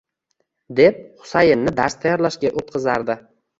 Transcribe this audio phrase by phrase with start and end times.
[0.79, 3.23] —deb Husayinni dars tayerlashga o'tqizardi.